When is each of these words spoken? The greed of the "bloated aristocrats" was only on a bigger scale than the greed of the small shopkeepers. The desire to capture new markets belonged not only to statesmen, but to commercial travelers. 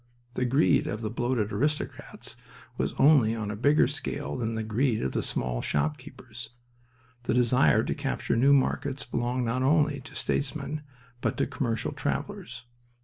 The 0.33 0.45
greed 0.45 0.87
of 0.87 1.01
the 1.01 1.11
"bloated 1.11 1.51
aristocrats" 1.53 2.35
was 2.75 2.95
only 2.97 3.35
on 3.35 3.51
a 3.51 3.55
bigger 3.55 3.85
scale 3.87 4.35
than 4.35 4.55
the 4.55 4.63
greed 4.63 5.03
of 5.03 5.11
the 5.11 5.21
small 5.21 5.61
shopkeepers. 5.61 6.49
The 7.25 7.35
desire 7.35 7.83
to 7.83 7.93
capture 7.93 8.35
new 8.35 8.51
markets 8.51 9.05
belonged 9.05 9.45
not 9.45 9.61
only 9.61 9.99
to 10.01 10.15
statesmen, 10.15 10.81
but 11.21 11.37
to 11.37 11.45
commercial 11.45 11.91
travelers. 11.91 12.63